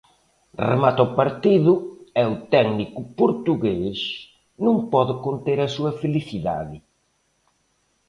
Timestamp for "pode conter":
4.93-5.57